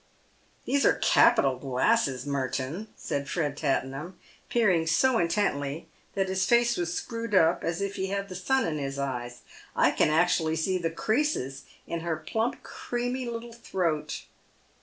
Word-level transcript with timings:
"These 0.65 0.83
are 0.83 0.95
capital 0.95 1.59
glasses, 1.59 2.25
Merton," 2.25 2.87
said 2.95 3.29
Fred 3.29 3.55
Tattenham, 3.55 4.17
peering 4.49 4.87
so 4.87 5.19
intently 5.19 5.89
that 6.15 6.27
his 6.27 6.43
face 6.43 6.75
was 6.75 6.91
screwed 6.91 7.35
up 7.35 7.63
as 7.63 7.81
if 7.83 7.97
he 7.97 8.07
had 8.07 8.27
the 8.27 8.33
sun 8.33 8.65
in 8.65 8.79
his 8.79 8.97
eyes." 8.97 9.41
I 9.75 9.91
can 9.91 10.09
actually 10.09 10.55
see 10.55 10.79
the 10.79 10.89
creases 10.89 11.65
in 11.85 11.99
her 11.99 12.17
plump, 12.17 12.63
creamy 12.63 13.29
little 13.29 13.53
throat." 13.53 14.23